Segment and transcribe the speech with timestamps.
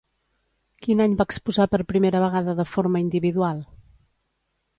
[0.85, 3.61] Quin any va exposar per primera vegada de forma individual?